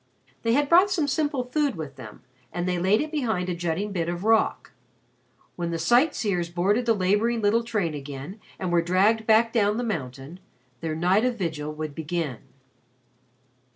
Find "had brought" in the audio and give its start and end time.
0.53-0.89